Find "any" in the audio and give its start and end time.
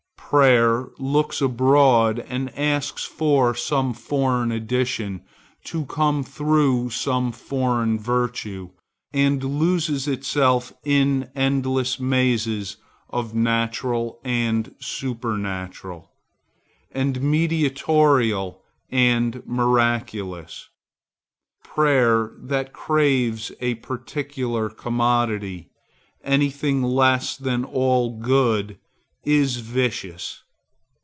26.23-26.49